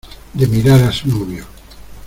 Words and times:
de 0.33 0.47
mirar 0.47 0.81
a 0.81 0.91
su 0.91 1.09
novio. 1.09 1.45